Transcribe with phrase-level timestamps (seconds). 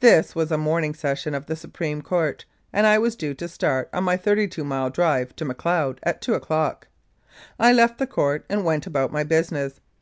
[0.00, 3.46] This was a morning session of the Supreme Court, and as I was due to
[3.46, 6.86] start on my thirty two mile drive to Macleod at two o'clock,
[7.58, 9.78] I left the court and went about my business.